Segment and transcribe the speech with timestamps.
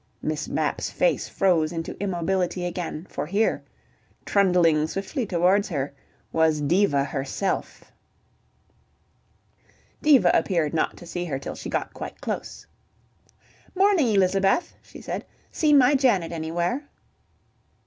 [0.29, 3.63] Miss Mapp's face froze into immobility again, for here,
[4.25, 5.93] trundling swiftly towards her,
[6.33, 7.91] was Diva herself.
[10.01, 12.65] Diva appeared not to see her till she got quite close.
[13.75, 15.23] "Morning, Elizabeth," she said.
[15.51, 16.89] "Seen my Janet anywhere?"